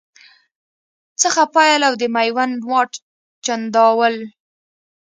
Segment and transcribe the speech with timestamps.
[1.21, 2.91] څخه پیل او د میوند واټ،
[3.45, 4.15] چنداول